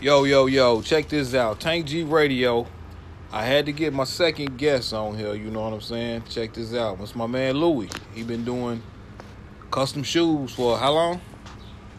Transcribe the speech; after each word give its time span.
Yo, 0.00 0.24
yo, 0.24 0.46
yo, 0.46 0.82
check 0.82 1.08
this 1.08 1.34
out. 1.34 1.60
Tank 1.60 1.86
G 1.86 2.02
Radio. 2.02 2.66
I 3.32 3.44
had 3.44 3.66
to 3.66 3.72
get 3.72 3.92
my 3.92 4.04
second 4.04 4.58
guest 4.58 4.92
on 4.92 5.16
here, 5.16 5.34
you 5.34 5.50
know 5.50 5.62
what 5.62 5.72
I'm 5.72 5.80
saying? 5.80 6.24
Check 6.28 6.52
this 6.52 6.74
out. 6.74 6.98
It's 7.00 7.14
my 7.14 7.26
man 7.26 7.56
Louie. 7.56 7.88
He 8.12 8.22
been 8.22 8.44
doing 8.44 8.82
custom 9.70 10.02
shoes 10.02 10.52
for 10.52 10.76
how 10.78 10.92
long? 10.92 11.20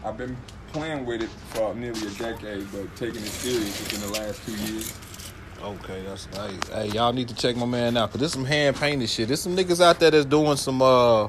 I've 0.04 0.18
been 0.18 0.38
playing 0.72 1.06
with 1.06 1.24
it 1.24 1.30
for 1.50 1.74
nearly 1.74 2.08
a 2.08 2.10
decade, 2.12 2.72
but 2.72 2.96
taking 2.96 3.22
it 3.22 3.28
serious 3.28 3.80
within 3.80 4.02
the 4.02 4.20
last 4.20 4.46
two 4.46 4.56
years. 4.56 4.94
Okay, 5.64 6.04
that's 6.04 6.26
hey, 6.26 6.58
hey, 6.74 6.88
y'all 6.90 7.14
need 7.14 7.30
to 7.30 7.36
check 7.36 7.56
my 7.56 7.66
man 7.66 7.98
out, 7.98 8.12
cause 8.12 8.20
there's 8.20 8.34
some 8.34 8.46
hand 8.46 8.76
painted 8.76 9.10
shit. 9.10 9.28
There's 9.28 9.42
some 9.42 9.56
niggas 9.56 9.82
out 9.82 10.00
there 10.00 10.12
that's 10.12 10.26
doing 10.26 10.58
some 10.58 10.82
uh 10.82 11.28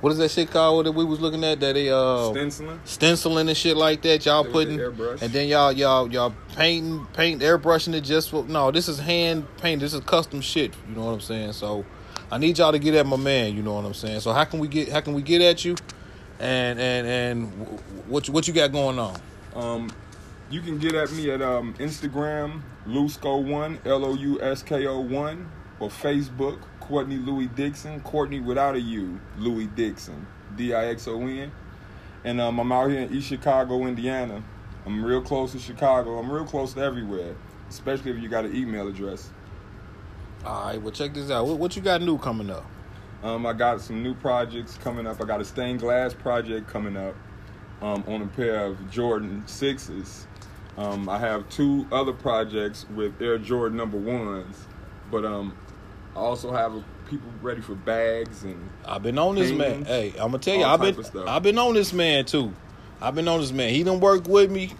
what 0.00 0.12
is 0.12 0.18
that 0.18 0.30
shit 0.30 0.50
called 0.50 0.86
that 0.86 0.92
we 0.92 1.04
was 1.04 1.20
looking 1.20 1.42
at 1.44 1.58
that 1.60 1.74
they 1.74 1.88
uh 1.90 2.30
Stenciling? 2.32 2.78
stenciling 2.84 3.48
and 3.48 3.56
shit 3.56 3.76
like 3.76 4.02
that. 4.02 4.24
Y'all 4.26 4.44
putting 4.44 4.78
and 5.22 5.32
then 5.32 5.48
y'all 5.48 5.72
y'all 5.72 6.10
y'all 6.12 6.34
painting 6.54 7.06
paint 7.14 7.42
airbrushing 7.42 7.94
it 7.94 8.02
just 8.02 8.30
for 8.30 8.44
no. 8.44 8.70
This 8.70 8.88
is 8.88 8.98
hand 8.98 9.46
paint. 9.58 9.80
This 9.80 9.94
is 9.94 10.00
custom 10.00 10.40
shit. 10.40 10.74
You 10.88 10.94
know 10.96 11.04
what 11.06 11.12
I'm 11.12 11.20
saying? 11.20 11.52
So 11.52 11.84
I 12.30 12.38
need 12.38 12.58
y'all 12.58 12.72
to 12.72 12.78
get 12.78 12.94
at 12.94 13.06
my 13.06 13.16
man. 13.16 13.54
You 13.56 13.62
know 13.62 13.74
what 13.74 13.84
I'm 13.84 13.94
saying? 13.94 14.20
So 14.20 14.32
how 14.32 14.44
can 14.44 14.58
we 14.60 14.68
get 14.68 14.90
how 14.90 15.00
can 15.00 15.14
we 15.14 15.22
get 15.22 15.40
at 15.42 15.64
you? 15.64 15.76
And 16.38 16.78
and 16.78 17.06
and 17.06 17.80
what 18.08 18.28
you- 18.28 18.34
what 18.34 18.46
you 18.46 18.52
got 18.52 18.70
going 18.72 18.98
on? 18.98 19.16
Um, 19.54 19.90
you 20.50 20.60
can 20.60 20.78
get 20.78 20.94
at 20.94 21.10
me 21.12 21.30
at 21.30 21.40
um, 21.40 21.74
Instagram, 21.78 22.60
Lousko1, 22.86 23.86
L 23.86 24.04
O 24.04 24.14
U 24.14 24.40
S 24.42 24.62
K 24.62 24.86
O 24.86 25.00
1, 25.00 25.48
or 25.80 25.88
Facebook, 25.88 26.58
Cortney 26.88 27.24
Louie 27.24 27.48
Dixon, 27.48 28.00
Cortney 28.00 28.44
without 28.44 28.76
a 28.76 28.80
U, 28.80 29.20
Louie 29.38 29.66
Dixon, 29.66 30.26
D 30.56 30.72
I 30.72 30.86
X 30.86 31.08
O 31.08 31.20
N. 31.26 31.50
And 32.24 32.40
um, 32.40 32.58
I'm 32.58 32.70
out 32.72 32.90
here 32.90 33.00
in 33.00 33.14
East 33.14 33.28
Chicago, 33.28 33.86
Indiana. 33.86 34.42
I'm 34.84 35.04
real 35.04 35.20
close 35.20 35.52
to 35.52 35.58
Chicago. 35.58 36.18
I'm 36.18 36.30
real 36.30 36.44
close 36.44 36.74
to 36.74 36.80
everywhere, 36.80 37.34
especially 37.68 38.12
if 38.12 38.18
you 38.18 38.28
got 38.28 38.44
an 38.44 38.54
email 38.54 38.86
address. 38.88 39.30
All 40.44 40.66
right, 40.66 40.80
well 40.80 40.92
check 40.92 41.14
this 41.14 41.30
out. 41.30 41.46
What, 41.46 41.58
what 41.58 41.76
you 41.76 41.82
got 41.82 42.02
new 42.02 42.18
coming 42.18 42.50
up? 42.50 42.64
Um, 43.22 43.46
I 43.46 43.52
got 43.52 43.80
some 43.80 44.02
new 44.02 44.14
projects 44.14 44.76
coming 44.76 45.06
up. 45.06 45.20
I 45.20 45.24
got 45.24 45.40
a 45.40 45.44
stained 45.44 45.80
glass 45.80 46.14
project 46.14 46.68
coming 46.68 46.96
up 46.96 47.16
um, 47.82 48.04
on 48.06 48.22
a 48.22 48.26
pair 48.28 48.64
of 48.64 48.90
Jordan 48.90 49.42
sixes. 49.46 50.26
Um, 50.76 51.08
I 51.08 51.18
have 51.18 51.48
two 51.48 51.86
other 51.90 52.12
projects 52.12 52.86
with 52.94 53.20
Air 53.20 53.38
Jordan 53.38 53.76
number 53.78 53.96
ones, 53.96 54.66
but 55.10 55.24
um, 55.24 55.56
I 56.16 56.18
also 56.18 56.50
have 56.50 56.72
people 57.10 57.28
ready 57.42 57.60
for 57.60 57.74
bags 57.74 58.42
and 58.42 58.70
I've 58.86 59.02
been 59.02 59.18
on 59.18 59.34
this 59.34 59.52
man. 59.52 59.84
Hey, 59.84 60.12
I'm 60.12 60.30
gonna 60.30 60.38
tell 60.38 60.56
you, 60.56 60.64
I've 60.64 60.80
been. 60.80 61.28
I've 61.28 61.42
been 61.42 61.58
on 61.58 61.74
this 61.74 61.92
man 61.92 62.24
too. 62.24 62.54
I've 63.02 63.14
been 63.14 63.28
on 63.28 63.40
this 63.40 63.52
man. 63.52 63.68
He 63.74 63.84
done 63.84 64.00
work 64.00 64.26
with 64.26 64.50
me 64.50 64.72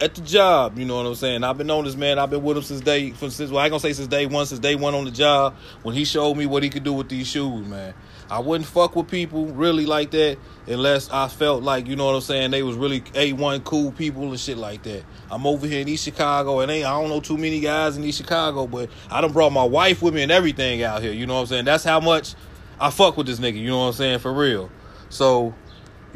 at 0.00 0.14
the 0.14 0.20
job. 0.20 0.78
You 0.78 0.84
know 0.84 0.96
what 0.96 1.06
I'm 1.06 1.14
saying? 1.14 1.44
I've 1.44 1.58
been 1.58 1.70
on 1.70 1.84
this 1.84 1.96
man. 1.96 2.18
I've 2.18 2.30
been 2.30 2.42
with 2.42 2.56
him 2.56 2.62
since 2.62 2.80
day 2.80 3.10
from 3.10 3.30
since 3.30 3.50
well, 3.50 3.60
I 3.60 3.64
ain't 3.64 3.72
gonna 3.72 3.80
say 3.80 3.92
since 3.92 4.08
day 4.08 4.26
one, 4.26 4.46
since 4.46 4.60
day 4.60 4.74
one 4.74 4.94
on 4.94 5.04
the 5.04 5.10
job 5.10 5.56
when 5.82 5.94
he 5.94 6.04
showed 6.04 6.36
me 6.36 6.46
what 6.46 6.62
he 6.62 6.70
could 6.70 6.84
do 6.84 6.92
with 6.92 7.08
these 7.08 7.26
shoes, 7.26 7.66
man. 7.66 7.94
I 8.30 8.40
wouldn't 8.40 8.68
fuck 8.68 8.94
with 8.94 9.08
people 9.08 9.46
really 9.46 9.86
like 9.86 10.10
that 10.10 10.38
unless 10.66 11.10
I 11.10 11.28
felt 11.28 11.62
like, 11.62 11.86
you 11.86 11.96
know 11.96 12.06
what 12.06 12.14
I'm 12.14 12.20
saying, 12.20 12.50
they 12.50 12.62
was 12.62 12.76
really 12.76 13.00
A1 13.00 13.64
cool 13.64 13.90
people 13.92 14.28
and 14.28 14.38
shit 14.38 14.58
like 14.58 14.82
that. 14.82 15.02
I'm 15.30 15.46
over 15.46 15.66
here 15.66 15.80
in 15.80 15.88
East 15.88 16.04
Chicago 16.04 16.60
and 16.60 16.70
ain't 16.70 16.86
I 16.86 16.90
don't 16.90 17.08
know 17.08 17.20
too 17.20 17.38
many 17.38 17.60
guys 17.60 17.96
in 17.96 18.04
East 18.04 18.18
Chicago, 18.18 18.66
but 18.66 18.90
I 19.10 19.22
done 19.22 19.32
brought 19.32 19.52
my 19.52 19.64
wife 19.64 20.02
with 20.02 20.14
me 20.14 20.22
and 20.22 20.32
everything 20.32 20.82
out 20.82 21.02
here. 21.02 21.12
You 21.12 21.26
know 21.26 21.34
what 21.34 21.40
I'm 21.40 21.46
saying? 21.46 21.64
That's 21.64 21.84
how 21.84 22.00
much 22.00 22.34
I 22.78 22.90
fuck 22.90 23.16
with 23.16 23.26
this 23.26 23.40
nigga, 23.40 23.58
you 23.58 23.70
know 23.70 23.78
what 23.78 23.86
I'm 23.86 23.92
saying, 23.94 24.18
for 24.18 24.32
real. 24.32 24.70
So 25.08 25.54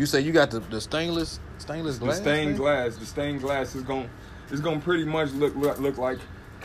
you 0.03 0.07
say 0.07 0.21
you 0.21 0.33
got 0.33 0.51
the, 0.51 0.59
the 0.59 0.81
stainless 0.81 1.39
stainless 1.59 1.99
the 1.99 2.13
stained 2.13 2.25
thing? 2.25 2.57
glass. 2.57 2.97
The 2.97 3.07
stained 3.07 3.41
glass 3.41 3.77
is 3.77 3.85
going 3.85 4.11
is 4.51 4.61
going 4.61 4.81
to 4.81 4.85
pretty 4.85 5.05
much 5.05 5.31
look, 5.31 5.55
look 5.55 5.79
look 5.79 5.97
like 5.97 6.19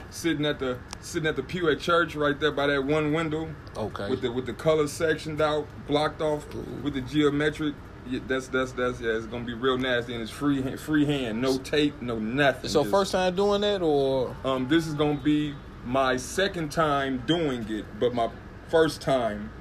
sitting 0.10 0.44
at 0.44 0.58
the 0.58 0.80
sitting 1.02 1.28
at 1.28 1.36
the 1.36 1.44
pew 1.44 1.70
at 1.70 1.80
church 1.80 2.16
right 2.16 2.38
there 2.40 2.52
by 2.52 2.66
that 2.68 2.84
one 2.84 3.14
window. 3.14 3.48
Okay. 3.78 4.10
with 4.10 4.22
the 4.22 4.32
with 4.32 4.48
the 4.48 4.54
color 4.54 4.88
sectioned 4.88 5.40
out, 5.40 5.68
blocked 5.88 6.20
off 6.20 6.52
with 6.82 6.96
the 6.96 7.02
geometric. 7.02 7.76
Yeah, 8.10 8.22
that's 8.28 8.48
that's 8.48 8.72
that's 8.72 9.00
yeah. 9.00 9.12
It's 9.12 9.28
gonna 9.28 9.46
be 9.46 9.54
real 9.54 9.78
nasty 9.78 10.14
and 10.14 10.24
it's 10.24 10.32
free 10.32 10.64
hand, 10.64 10.80
free 10.80 11.06
hand, 11.06 11.40
no 11.40 11.60
tape, 11.60 12.02
no 12.02 12.18
nothing. 12.18 12.72
so 12.72 12.82
Just- 12.82 12.92
first 12.92 13.12
time 13.12 13.36
doing 13.36 13.62
that 13.62 13.84
or 13.84 14.36
um, 14.46 14.68
this 14.68 14.88
is 14.88 14.96
gonna 14.96 15.20
be 15.20 15.54
my 15.86 16.18
second 16.18 16.72
time 16.72 17.22
doing 17.28 17.70
it, 17.70 17.86
but 18.00 18.16
my 18.16 18.32
first 18.70 19.00
time 19.00 19.52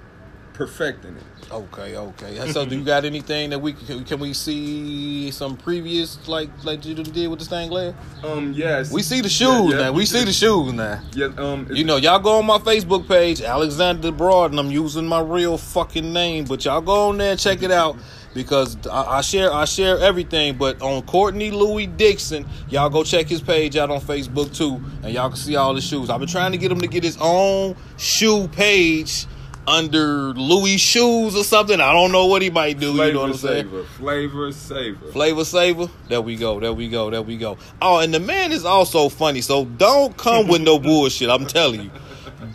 perfecting 0.57 1.15
it. 1.15 1.53
Okay, 1.53 1.97
okay. 1.97 2.51
So, 2.51 2.65
do 2.65 2.77
you 2.77 2.85
got 2.85 3.05
anything 3.05 3.51
that 3.51 3.59
we 3.59 3.75
can, 3.75 4.05
can 4.05 4.19
we 4.19 4.33
see 4.33 5.31
some 5.31 5.57
previous 5.57 6.27
like 6.27 6.49
like 6.65 6.85
you 6.85 6.95
did 6.95 7.29
with 7.29 7.39
the 7.39 7.45
stained 7.45 7.71
glass? 7.71 7.95
Um, 8.25 8.53
yes, 8.53 8.91
We 8.91 9.03
see 9.03 9.21
the 9.21 9.29
shoes 9.29 9.49
Yeah, 9.49 9.69
yeah, 9.69 9.77
now. 9.85 9.93
We 9.93 10.07
see 10.07 10.25
the 10.25 10.33
shoes 10.33 10.73
now. 10.73 11.01
Yeah, 11.13 11.27
um, 11.37 11.69
You 11.71 11.85
know, 11.85 11.99
y'all 11.99 12.19
go 12.19 12.39
on 12.39 12.47
my 12.47 12.59
Facebook 12.59 13.07
page, 13.07 13.43
Alexander 13.43 14.11
Broad, 14.11 14.53
and 14.53 14.59
I'm 14.59 14.71
using 14.71 15.07
my 15.07 15.21
real 15.21 15.59
fucking 15.59 16.13
name, 16.13 16.47
but 16.47 16.65
y'all 16.65 16.81
go 16.81 17.11
on 17.11 17.19
there 17.19 17.33
and 17.33 17.41
check 17.41 17.63
it 17.63 17.71
out 17.71 17.97
because 18.35 18.77
I, 18.87 19.19
I 19.19 19.21
share 19.21 19.53
I 19.53 19.67
share 19.67 19.99
everything. 19.99 20.57
But 20.57 20.81
on 20.81 21.03
Cortney 21.03 21.53
Louie 21.53 21.87
Dixon, 21.87 22.47
y'all 22.71 22.89
go 22.89 23.05
check 23.05 23.27
his 23.27 23.43
page 23.43 23.77
out 23.77 23.91
on 23.91 24.01
Facebook 24.01 24.57
too, 24.57 24.83
and 25.03 25.13
y'all 25.13 25.29
can 25.29 25.37
see 25.37 25.55
all 25.55 25.75
the 25.75 25.83
shoes. 25.83 26.09
I've 26.09 26.19
been 26.19 26.29
trying 26.29 26.53
to 26.53 26.59
get 26.59 26.73
him 26.73 26.81
to 26.81 26.89
get 26.89 27.05
his 27.05 27.19
own 27.21 27.77
shoe 27.99 28.49
page 28.49 29.27
under 29.67 30.33
Louie 30.35 30.77
shoes 30.77 31.35
or 31.35 31.45
something. 31.45 31.81
I 31.81 31.93
don't 31.93 32.13
know 32.13 32.27
what 32.27 32.43
he 32.43 32.51
might 32.51 32.79
do. 32.79 32.95
flavor 32.95 33.07
you 33.07 33.13
know 33.15 33.21
what 33.23 33.31
I'm 33.31 33.37
saying? 33.37 33.65
saver, 33.67 33.85
flavor 33.85 34.53
saver. 34.53 35.07
Flavor 35.13 35.45
Saver. 35.45 35.89
There 36.09 36.21
we 36.21 36.37
go. 36.37 36.61
There 36.61 36.73
we 36.73 36.89
go. 36.89 37.11
There 37.11 37.23
we 37.23 37.37
go. 37.37 37.59
Oh, 37.83 37.99
and 37.99 38.13
the 38.15 38.21
man 38.21 38.53
is 38.53 38.65
also 38.65 39.09
funny. 39.09 39.41
So 39.41 39.65
don't 39.65 40.17
come 40.17 40.49
with 40.49 40.63
no 40.63 40.79
bullshit. 40.81 41.31
I'm 41.31 41.47
telling 41.47 41.83
you. 41.83 41.91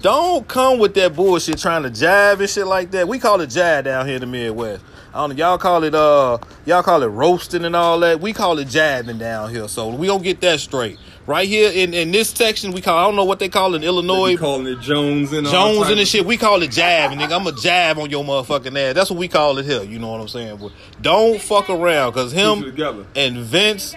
Don't 0.02 0.48
come 0.48 0.80
with 0.80 0.94
that 0.96 1.16
bullshit 1.16 1.60
trying 1.60 1.84
to 1.84 1.90
jive 1.90 2.40
and 2.40 2.50
shit 2.50 2.66
like 2.66 2.92
that. 2.92 3.08
We 3.08 3.20
call 3.20 3.40
it 3.42 3.50
jive 3.50 3.84
down 3.84 4.06
here 4.06 4.16
in 4.16 4.22
the 4.22 4.28
Midwest. 4.28 4.84
I 5.14 5.20
don't 5.20 5.32
know. 5.32 5.36
Y'all 5.36 5.58
call 5.58 5.84
it 5.84 5.94
uh 5.94 6.38
y'all 6.66 6.84
call 6.84 7.04
it 7.04 7.08
roasting 7.08 7.66
and 7.66 7.76
all 7.76 8.00
that. 8.00 8.22
We 8.22 8.32
call 8.32 8.60
it 8.60 8.70
jabbing 8.70 9.18
down 9.18 9.50
here. 9.50 9.68
So 9.68 9.90
we 9.90 10.08
don't 10.08 10.24
get 10.24 10.40
that 10.42 10.60
straight. 10.62 11.00
Right 11.28 11.48
here 11.48 11.70
in, 11.72 11.94
in 11.94 12.12
this 12.12 12.30
section, 12.30 12.72
we 12.72 12.82
call 12.82 12.98
I 12.98 13.04
don't 13.04 13.16
know 13.16 13.26
what 13.26 13.40
they 13.40 13.50
call 13.50 13.74
it 13.74 13.78
in 13.78 13.84
Illinois. 13.84 14.32
We 14.32 14.38
calling 14.38 14.68
it 14.68 14.80
Jones 14.80 15.34
and 15.34 15.46
Jones 15.48 15.90
and 15.90 16.00
this 16.00 16.10
shit, 16.10 16.26
we 16.26 16.38
call 16.38 16.62
it 16.64 16.72
jabbing, 16.72 17.20
nigga. 17.20 17.40
I'm 17.40 17.46
a 17.46 17.52
jab 17.52 18.00
on 18.00 18.10
your 18.10 18.24
motherfucking 18.24 18.78
ass. 18.78 18.96
That's 18.96 19.10
what 19.10 19.20
we 19.20 19.28
call 19.28 19.58
it 19.58 19.66
here. 19.66 19.84
You 19.84 20.00
know 20.00 20.12
what 20.12 20.22
I'm 20.22 20.28
saying? 20.30 20.58
But 20.58 20.72
don't 21.02 21.42
fuck 21.42 21.70
around, 21.70 22.14
cause 22.14 22.32
him 22.32 22.64
and 23.16 23.38
Vince, 23.38 23.94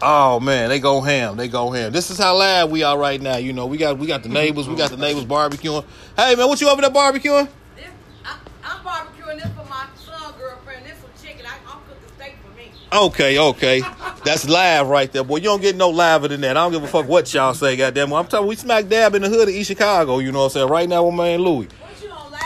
oh 0.00 0.40
man, 0.40 0.70
they 0.70 0.80
go 0.80 1.02
ham. 1.02 1.36
They 1.36 1.48
go 1.48 1.70
ham. 1.70 1.92
This 1.92 2.10
is 2.10 2.18
how 2.18 2.36
live 2.36 2.70
we 2.70 2.82
are 2.82 2.98
right 2.98 3.20
now. 3.20 3.36
You 3.36 3.52
know, 3.52 3.66
we 3.66 3.76
got 3.76 3.98
we 3.98 4.06
got 4.06 4.22
the 4.22 4.30
neighbors, 4.30 4.68
we 4.68 4.74
got 4.74 4.90
the 4.90 4.96
neighbors 4.96 5.26
barbecuing. 5.26 5.84
Hey 6.16 6.34
man, 6.34 6.48
what 6.48 6.60
you 6.62 6.68
over 6.70 6.80
there 6.80 6.90
barbecuing? 6.90 7.48
This, 7.76 7.86
I, 8.24 8.38
I'm 8.64 8.80
barbecuing 8.84 9.36
this 9.36 9.52
for 9.52 9.64
my 9.68 9.86
son 10.04 10.34
girlfriend. 10.38 10.84
This 10.84 10.98
for 10.98 11.24
chicken. 11.24 11.46
I, 11.46 11.54
I'm 11.70 11.80
cooking 11.88 12.14
steak 12.16 12.34
for 12.42 12.50
me. 12.56 12.72
Okay, 12.96 13.38
okay. 13.38 13.82
That's 14.24 14.48
live 14.48 14.88
right 14.88 15.12
there, 15.12 15.22
boy. 15.22 15.36
You 15.36 15.42
don't 15.44 15.60
get 15.60 15.76
no 15.76 15.90
liver 15.90 16.28
than 16.28 16.40
that. 16.40 16.56
I 16.56 16.64
don't 16.64 16.72
give 16.72 16.82
a 16.82 16.86
fuck 16.88 17.06
what 17.06 17.32
y'all 17.34 17.52
say, 17.52 17.76
goddamn. 17.76 18.12
I'm 18.12 18.26
talking, 18.26 18.46
we 18.46 18.56
smack 18.56 18.88
dab 18.88 19.14
in 19.14 19.22
the 19.22 19.28
hood 19.28 19.48
of 19.48 19.54
East 19.54 19.68
Chicago, 19.68 20.18
you 20.18 20.32
know 20.32 20.38
what 20.40 20.44
I'm 20.46 20.50
saying? 20.52 20.68
Right 20.68 20.88
now 20.88 21.04
with 21.04 21.14
my 21.14 21.24
man 21.24 21.40
Louie. 21.40 21.66
What 21.80 22.02
you 22.02 22.10
on 22.10 22.32
live? 22.32 22.40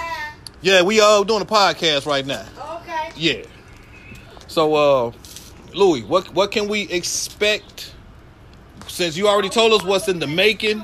Yeah, 0.60 0.83
we 0.83 1.00
uh 1.00 1.22
doing 1.25 1.43
a 1.43 1.47
podcast 1.47 2.05
right 2.06 2.27
now. 2.27 2.44
Okay. 2.83 3.10
Yeah. 3.16 3.43
So, 4.49 4.75
uh, 4.75 5.12
Louie, 5.72 6.03
what 6.03 6.34
what 6.34 6.50
can 6.50 6.69
we 6.69 6.83
expect? 6.89 7.93
Since 8.89 9.16
you 9.16 9.28
already 9.28 9.49
told 9.50 9.72
us 9.72 9.84
what's 9.87 10.09
in 10.09 10.19
the 10.19 10.27
making, 10.27 10.81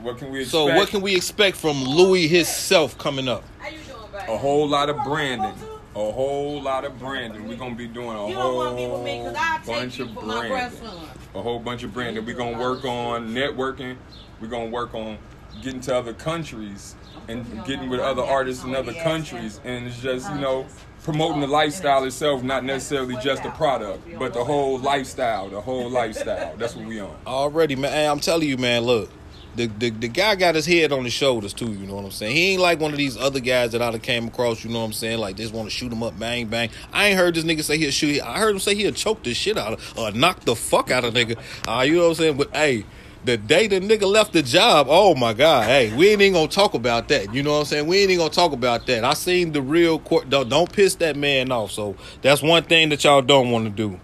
What 0.00 0.18
can 0.18 0.30
we 0.30 0.42
expect? 0.42 0.52
so 0.52 0.66
what 0.76 0.88
can 0.88 1.00
we 1.00 1.16
expect 1.16 1.56
from 1.56 1.82
Louie 1.82 2.28
himself 2.28 2.96
coming 2.98 3.26
up? 3.28 3.42
How 3.58 3.68
you 3.68 3.78
doing, 3.78 3.98
baby? 4.12 4.32
A 4.32 4.36
whole 4.38 4.68
lot 4.68 4.88
of 4.88 4.96
branding. 5.02 5.52
One, 5.98 6.06
two? 6.06 6.10
A 6.10 6.12
whole 6.12 6.62
lot 6.62 6.84
of 6.84 6.98
branding. 6.98 7.48
We're 7.48 7.56
gonna 7.56 7.74
be 7.74 7.88
doing 7.88 8.16
a 8.16 8.28
You 8.28 8.34
don't 8.34 8.56
want 8.56 8.76
me 8.76 8.86
whole 8.86 9.04
me 9.04 9.18
because 9.18 9.36
I'll 9.36 9.58
take 9.58 9.66
bunch 9.66 10.00
of 10.00 10.14
branding. 10.14 10.90
A 11.34 11.42
whole 11.42 11.58
bunch 11.58 11.82
of 11.82 11.92
branding. 11.92 12.24
We're 12.24 12.34
gonna 12.34 12.58
work 12.58 12.84
on 12.84 13.30
networking. 13.30 13.96
We're 14.40 14.48
gonna 14.48 14.70
work 14.70 14.94
on 14.94 15.18
getting 15.62 15.80
to 15.82 15.96
other 15.96 16.12
countries 16.12 16.94
and 17.26 17.44
getting 17.66 17.88
with 17.88 18.00
other 18.00 18.22
artists 18.22 18.64
in 18.64 18.74
other 18.74 18.94
countries. 18.94 19.60
And 19.64 19.86
it's 19.86 20.00
just, 20.00 20.30
you 20.30 20.40
know, 20.40 20.66
promoting 21.02 21.40
the 21.40 21.46
lifestyle 21.46 22.04
itself, 22.04 22.42
not 22.42 22.64
necessarily 22.64 23.16
just 23.16 23.42
the 23.42 23.50
product, 23.50 24.06
but 24.18 24.32
the 24.32 24.44
whole 24.44 24.78
lifestyle, 24.78 25.48
the 25.48 25.60
whole 25.60 25.90
lifestyle. 25.90 26.56
That's 26.56 26.74
what 26.74 26.86
we 26.86 27.00
on. 27.00 27.16
Already, 27.26 27.76
man. 27.76 27.92
Hey, 27.92 28.06
I'm 28.06 28.20
telling 28.20 28.48
you, 28.48 28.56
man. 28.56 28.82
Look, 28.82 29.10
the, 29.58 29.66
the 29.66 29.90
the 29.90 30.08
guy 30.08 30.36
got 30.36 30.54
his 30.54 30.64
head 30.64 30.92
on 30.92 31.04
his 31.04 31.12
shoulders 31.12 31.52
too. 31.52 31.72
You 31.72 31.86
know 31.86 31.96
what 31.96 32.04
I'm 32.04 32.10
saying? 32.12 32.34
He 32.34 32.52
ain't 32.52 32.62
like 32.62 32.78
one 32.80 32.92
of 32.92 32.96
these 32.96 33.16
other 33.16 33.40
guys 33.40 33.72
that 33.72 33.82
I 33.82 33.90
done 33.90 34.00
came 34.00 34.28
across. 34.28 34.64
You 34.64 34.70
know 34.70 34.78
what 34.78 34.86
I'm 34.86 34.92
saying? 34.92 35.18
Like 35.18 35.36
just 35.36 35.52
want 35.52 35.68
to 35.68 35.74
shoot 35.74 35.92
him 35.92 36.02
up, 36.02 36.18
bang 36.18 36.46
bang. 36.46 36.70
I 36.92 37.08
ain't 37.08 37.18
heard 37.18 37.34
this 37.34 37.44
nigga 37.44 37.64
say 37.64 37.76
he'll 37.76 37.90
shoot. 37.90 38.22
I 38.22 38.38
heard 38.38 38.54
him 38.54 38.60
say 38.60 38.74
he'll 38.76 38.92
choke 38.92 39.24
the 39.24 39.34
shit 39.34 39.58
out 39.58 39.74
of, 39.74 39.98
or 39.98 40.12
knock 40.12 40.40
the 40.40 40.54
fuck 40.54 40.90
out 40.90 41.04
of 41.04 41.12
nigga. 41.14 41.38
Uh, 41.66 41.82
you 41.82 41.96
know 41.96 42.04
what 42.04 42.08
I'm 42.10 42.14
saying? 42.14 42.36
But 42.36 42.54
hey. 42.54 42.84
The 43.24 43.36
day 43.36 43.66
the 43.66 43.80
nigga 43.80 44.10
left 44.10 44.32
the 44.32 44.42
job, 44.42 44.86
oh 44.88 45.14
my 45.14 45.34
god, 45.34 45.64
hey, 45.64 45.94
we 45.94 46.08
ain't 46.10 46.22
even 46.22 46.34
gonna 46.34 46.48
talk 46.48 46.74
about 46.74 47.08
that. 47.08 47.34
You 47.34 47.42
know 47.42 47.50
what 47.50 47.58
I'm 47.58 47.64
saying? 47.66 47.86
We 47.88 47.98
ain't 47.98 48.10
even 48.10 48.18
gonna 48.18 48.30
talk 48.30 48.52
about 48.52 48.86
that. 48.86 49.04
I 49.04 49.12
seen 49.14 49.50
the 49.50 49.60
real 49.60 49.98
court. 49.98 50.30
Don't, 50.30 50.48
don't 50.48 50.72
piss 50.72 50.94
that 50.94 51.16
man 51.16 51.50
off. 51.50 51.72
So 51.72 51.96
that's 52.22 52.42
one 52.42 52.62
thing 52.62 52.90
that 52.90 53.02
y'all 53.02 53.20
don't 53.20 53.50
want 53.50 53.64
to 53.64 53.70
do, 53.70 53.98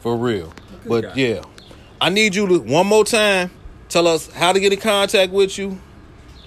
for 0.00 0.16
real. 0.18 0.52
But 0.86 1.00
guy. 1.00 1.12
yeah, 1.16 1.42
I 1.98 2.10
need 2.10 2.34
you 2.34 2.46
to 2.46 2.58
one 2.60 2.86
more 2.86 3.06
time 3.06 3.50
tell 3.88 4.06
us 4.06 4.30
how 4.32 4.52
to 4.52 4.60
get 4.60 4.72
in 4.72 4.80
contact 4.80 5.32
with 5.32 5.58
you, 5.58 5.78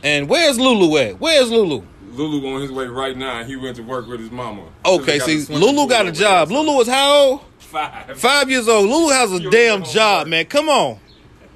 and 0.03 0.29
where's 0.29 0.59
Lulu 0.59 0.97
at? 0.97 1.19
Where's 1.19 1.49
Lulu? 1.49 1.83
Lulu 2.11 2.53
on 2.53 2.61
his 2.61 2.71
way 2.71 2.87
right 2.87 3.15
now. 3.15 3.43
He 3.43 3.55
went 3.55 3.77
to 3.77 3.83
work 3.83 4.07
with 4.07 4.19
his 4.19 4.31
mama. 4.31 4.65
Okay, 4.85 5.19
see, 5.19 5.45
Lulu 5.53 5.87
got 5.87 6.07
a 6.07 6.11
job. 6.11 6.51
Lulu 6.51 6.81
is 6.81 6.87
how 6.87 7.13
old? 7.13 7.41
Five. 7.59 8.19
Five 8.19 8.49
years 8.49 8.67
old. 8.67 8.89
Lulu 8.89 9.13
has 9.13 9.31
a 9.31 9.41
You 9.41 9.49
damn 9.49 9.83
job, 9.83 10.27
man. 10.27 10.45
Come 10.45 10.67
on. 10.67 10.99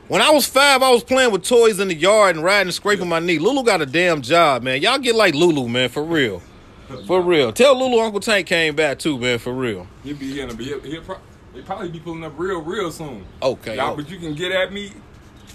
When 0.08 0.22
I 0.22 0.30
was 0.30 0.46
five, 0.46 0.84
I 0.84 0.92
was 0.92 1.04
playing 1.04 1.32
with 1.32 1.44
toys 1.44 1.80
in 1.80 1.88
the 1.88 1.96
yard 1.96 2.36
and 2.36 2.46
riding 2.46 2.68
and 2.68 2.74
scraping 2.74 3.10
my 3.10 3.20
knee. 3.20 3.40
Lulu 3.40 3.64
got 3.64 3.82
a 3.82 3.86
damn 3.86 4.22
job, 4.22 4.62
man. 4.62 4.82
Y'all 4.82 5.00
get 5.00 5.16
like 5.16 5.34
Lulu, 5.34 5.68
man, 5.68 5.90
for 5.90 6.04
real. 6.04 6.42
For 7.08 7.22
real. 7.22 7.52
Tell 7.52 7.78
Lulu 7.78 8.02
Uncle 8.02 8.20
Tank 8.20 8.46
came 8.46 8.76
back 8.76 9.00
too, 9.00 9.18
man, 9.18 9.40
for 9.40 9.52
real. 9.52 9.88
He'll 10.04 10.16
be 10.16 10.32
here, 10.32 10.48
but 10.48 10.60
he'll, 10.60 10.80
he'll, 10.82 11.02
pro- 11.02 11.20
he'll 11.54 11.64
probably 11.64 11.90
be 11.90 12.00
pulling 12.00 12.24
up 12.24 12.34
real, 12.38 12.62
real 12.62 12.92
soon. 12.92 13.26
Okay. 13.42 13.78
Y'all, 13.78 13.94
oh. 13.94 13.96
but 13.96 14.10
you 14.10 14.20
can 14.20 14.36
get 14.36 14.52
at 14.52 14.72
me 14.72 14.92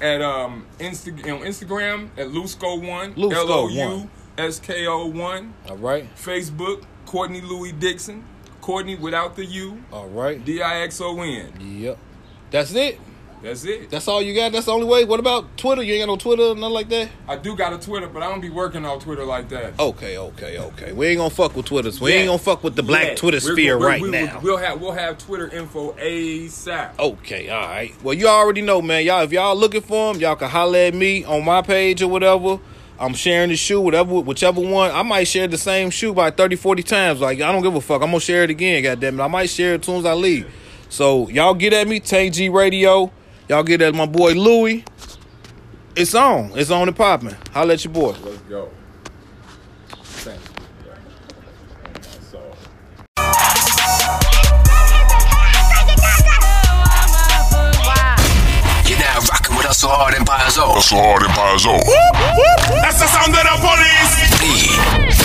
at 0.00 0.22
um 0.22 0.66
Insta- 0.78 1.12
on 1.32 1.40
Instagram 1.46 2.08
at 2.16 2.28
Lousko 2.28 2.86
one 2.86 3.14
L 3.16 3.52
O. 3.52 3.68
U 3.68 4.10
S 4.38 4.58
K 4.58 4.86
O 4.86 5.06
one. 5.06 5.54
All 5.68 5.76
right. 5.76 6.08
Facebook 6.16 6.84
Cortney 7.06 7.42
Louie 7.42 7.72
Dixon. 7.72 8.24
Cortney 8.62 8.98
without 8.98 9.36
the 9.36 9.44
U. 9.44 9.82
All 9.92 10.08
right. 10.08 10.42
D 10.44 10.62
I 10.62 10.80
X 10.82 11.00
O 11.00 11.20
N. 11.20 11.52
Yep. 11.60 11.98
That's 12.50 12.72
it. 12.74 12.98
That's 13.42 13.64
it. 13.64 13.88
That's 13.90 14.06
all 14.06 14.20
you 14.20 14.34
got. 14.34 14.52
That's 14.52 14.66
the 14.66 14.72
only 14.72 14.86
way. 14.86 15.04
What 15.04 15.18
about 15.18 15.56
Twitter? 15.56 15.82
You 15.82 15.94
ain't 15.94 16.02
got 16.02 16.12
no 16.12 16.16
Twitter, 16.16 16.54
nothing 16.54 16.74
like 16.74 16.88
that. 16.90 17.08
I 17.26 17.36
do 17.36 17.56
got 17.56 17.72
a 17.72 17.78
Twitter, 17.78 18.06
but 18.06 18.22
I 18.22 18.28
don't 18.28 18.40
be 18.42 18.50
working 18.50 18.84
on 18.84 19.00
Twitter 19.00 19.24
like 19.24 19.48
that. 19.48 19.78
Okay, 19.80 20.18
okay, 20.18 20.58
okay. 20.58 20.92
We 20.92 21.06
ain't 21.06 21.18
gonna 21.18 21.30
fuck 21.30 21.56
with 21.56 21.64
Twitter. 21.66 21.90
We 22.02 22.12
Yeah. 22.12 22.18
ain't 22.18 22.26
gonna 22.28 22.38
fuck 22.38 22.62
with 22.62 22.76
the 22.76 22.82
black 22.82 23.06
Yeah. 23.08 23.14
Twitter 23.14 23.40
We're- 23.42 23.54
sphere 23.54 23.78
we're- 23.78 23.90
right 23.92 24.02
we 24.02 24.10
will- 24.10 24.26
now. 24.26 24.40
We'll 24.42 24.56
have 24.58 24.80
we'll 24.80 24.92
have 24.92 25.16
Twitter 25.18 25.48
info 25.48 25.92
ASAP. 25.98 26.98
Okay, 26.98 27.48
all 27.48 27.60
right. 27.66 27.94
Well, 28.02 28.14
you 28.14 28.28
already 28.28 28.60
know, 28.60 28.82
man. 28.82 29.04
Y'all, 29.04 29.22
if 29.22 29.32
y'all 29.32 29.56
looking 29.56 29.80
for 29.80 30.12
them, 30.12 30.20
y'all 30.20 30.36
can 30.36 30.48
holler 30.50 30.78
at 30.78 30.94
me 30.94 31.24
on 31.24 31.44
my 31.44 31.62
page 31.62 32.02
or 32.02 32.08
whatever. 32.08 32.58
I'm 32.98 33.14
sharing 33.14 33.48
the 33.48 33.56
shoe, 33.56 33.80
whatever, 33.80 34.20
whichever 34.20 34.60
one. 34.60 34.90
I 34.90 35.02
might 35.02 35.24
share 35.24 35.48
the 35.48 35.56
same 35.56 35.88
shoe 35.88 36.12
by 36.12 36.30
30, 36.30 36.56
40 36.56 36.82
times. 36.82 37.20
Like, 37.22 37.40
I 37.40 37.50
don't 37.50 37.62
give 37.62 37.74
a 37.74 37.80
fuck. 37.80 38.02
I'm 38.02 38.08
gonna 38.08 38.20
share 38.20 38.42
it 38.44 38.50
again, 38.50 38.82
goddamn 38.82 39.18
it. 39.18 39.22
I 39.22 39.28
might 39.28 39.48
share 39.48 39.72
it 39.74 39.80
as 39.80 39.86
soon 39.86 39.96
as 40.00 40.04
I 40.04 40.12
leave. 40.12 40.46
So 40.90 41.26
y'all 41.30 41.54
get 41.54 41.72
at 41.72 41.88
me, 41.88 42.00
Tank 42.00 42.34
G 42.34 42.50
Radio. 42.50 43.10
Y'all 43.50 43.64
get 43.64 43.82
at 43.82 43.92
my 43.96 44.06
boy 44.06 44.32
Louie. 44.34 44.84
It's 45.96 46.14
on. 46.14 46.52
It's 46.54 46.70
on 46.70 46.86
and 46.86 46.96
popping. 46.96 47.34
Holla 47.50 47.72
at 47.72 47.84
your 47.84 47.92
boy. 47.92 48.14
Let's 48.22 48.38
go. 48.42 48.70
Thank 50.22 50.38
you. 50.38 50.54
So. 52.30 52.38
You're 58.86 59.00
now 59.00 59.18
rocking 59.18 59.56
with 59.56 59.66
us 59.66 59.82
hard 59.82 60.14
Empire 60.14 60.50
Zone. 60.50 60.74
That's 60.74 60.90
hard 60.90 61.24
Empire 61.24 61.58
Zone. 61.58 61.82
That's 62.82 63.00
the 63.00 63.08
sound 63.08 63.34
of 63.34 63.42
the 63.42 63.58
police. 63.66 64.14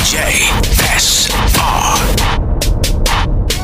DJ 0.02 0.50
SR. 0.98 1.94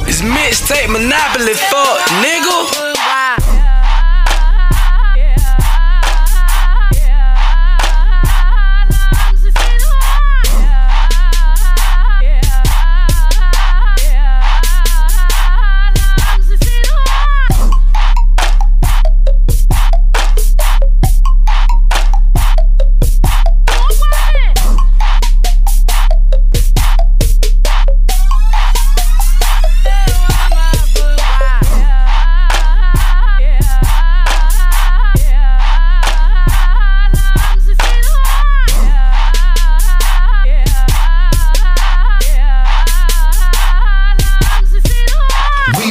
It's 0.08 0.22
mixtape 0.22 0.92
monopoly, 0.92 1.56
fuck, 1.56 1.98
nigga. 2.22 2.91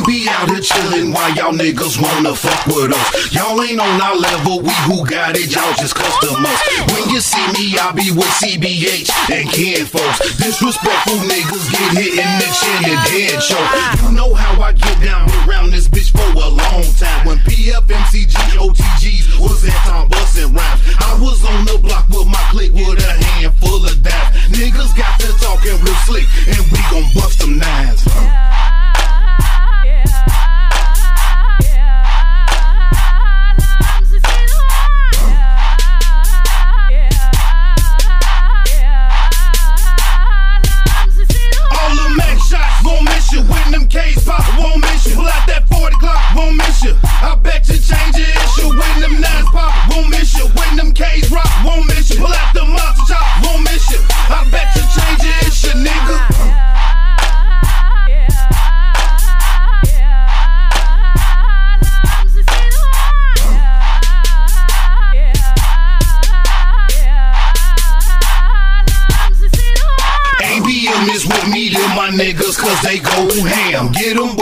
We 0.00 0.24
be 0.24 0.28
out 0.30 0.48
here 0.48 0.60
chillin' 0.60 1.12
while 1.12 1.28
y'all 1.34 1.52
niggas 1.52 2.00
wanna 2.00 2.34
fuck 2.34 2.66
with 2.66 2.92
us. 2.92 3.34
Y'all 3.34 3.60
ain't 3.60 3.80
on 3.80 4.00
our 4.00 4.16
level, 4.16 4.60
we 4.60 4.72
who 4.88 5.04
got 5.04 5.36
it, 5.36 5.52
y'all 5.52 5.74
just 5.76 5.94
customers. 5.94 6.56
When 6.88 7.10
you 7.10 7.20
see 7.20 7.44
me, 7.52 7.76
I 7.76 7.92
be 7.92 8.10
with 8.10 8.30
CBH 8.40 9.10
and 9.28 9.50
Ken 9.52 9.84
folks. 9.84 10.20
Disrespectful 10.40 11.20
niggas 11.28 11.70
get 11.70 11.92
hit 12.00 12.12
in 12.16 12.30
the 12.40 12.48
chin 12.48 12.80
and 12.88 13.00
dead 13.12 13.40
choke. 13.44 14.08
You 14.08 14.16
know 14.16 14.32
how 14.32 14.62
I 14.62 14.72
get 14.72 15.02
down 15.04 15.28
around 15.46 15.70
this 15.70 15.86
bitch 15.88 16.12
for 16.12 16.24
a 16.32 16.48
long 16.48 16.84
time. 16.96 17.26
When 17.26 17.36
PFMCG, 17.44 17.59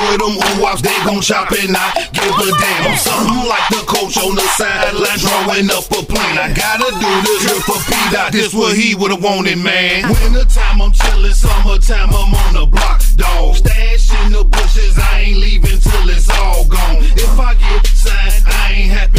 Get 0.08 0.20
them, 0.20 0.40
them 0.40 0.64
ooh 0.64 0.76
they 0.80 0.96
gon' 1.04 1.20
chop 1.20 1.52
and 1.52 1.72
not 1.72 1.92
give 2.16 2.32
a 2.32 2.48
damn. 2.56 2.88
I'm 2.88 2.96
something 2.96 3.44
like 3.44 3.68
the 3.68 3.84
coach 3.84 4.16
on 4.16 4.34
the 4.34 4.46
sideline, 4.56 5.18
drawing 5.20 5.68
up 5.68 5.84
a 5.92 6.00
plan. 6.00 6.38
I 6.38 6.48
gotta 6.48 6.88
do 6.96 7.10
this 7.28 7.44
for 7.68 7.76
P. 7.84 7.92
Dot. 8.10 8.32
This 8.32 8.54
what 8.54 8.74
he 8.74 8.94
would've 8.94 9.22
wanted, 9.22 9.58
man. 9.58 10.08
Winter 10.08 10.48
time, 10.48 10.80
I'm 10.80 10.92
chillin', 10.92 11.34
summertime, 11.34 12.08
I'm 12.08 12.34
on 12.34 12.54
the 12.54 12.64
block, 12.64 13.02
dog. 13.16 13.56
Stash 13.56 14.24
in 14.24 14.32
the 14.32 14.44
bushes, 14.44 14.96
I 14.98 15.28
ain't 15.28 15.38
leaving 15.40 15.78
till 15.78 16.08
it's 16.08 16.30
all 16.30 16.64
gone. 16.64 17.04
If 17.04 17.38
I 17.38 17.54
get 17.54 17.86
signed, 17.88 18.44
I 18.46 18.72
ain't 18.72 18.92
happy 18.92 19.17